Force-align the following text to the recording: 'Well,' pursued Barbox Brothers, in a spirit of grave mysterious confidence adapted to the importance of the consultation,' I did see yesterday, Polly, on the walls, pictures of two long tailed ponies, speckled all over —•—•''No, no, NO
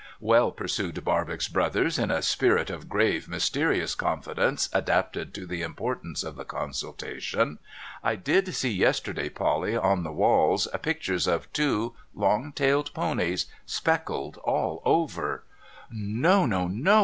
'Well,' 0.33 0.51
pursued 0.51 1.05
Barbox 1.05 1.47
Brothers, 1.47 1.99
in 1.99 2.09
a 2.09 2.23
spirit 2.23 2.71
of 2.71 2.89
grave 2.89 3.29
mysterious 3.29 3.93
confidence 3.93 4.67
adapted 4.73 5.31
to 5.35 5.45
the 5.45 5.61
importance 5.61 6.23
of 6.23 6.37
the 6.37 6.43
consultation,' 6.43 7.59
I 8.03 8.15
did 8.15 8.55
see 8.55 8.71
yesterday, 8.71 9.29
Polly, 9.29 9.77
on 9.77 10.01
the 10.01 10.11
walls, 10.11 10.67
pictures 10.81 11.27
of 11.27 11.53
two 11.53 11.93
long 12.15 12.51
tailed 12.51 12.91
ponies, 12.95 13.45
speckled 13.67 14.37
all 14.37 14.81
over 14.85 15.43
—•—•''No, 16.19 16.47
no, 16.47 16.67
NO 16.67 16.99